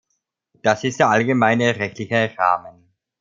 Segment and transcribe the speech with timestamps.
[0.63, 2.89] Das ist der allgemeine rechtliche Rahmen.